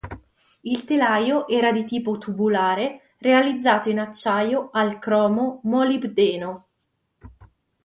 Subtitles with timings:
[0.61, 6.65] Il telaio era di tipo tubolare realizzato in acciaio al cromo-molibdeno.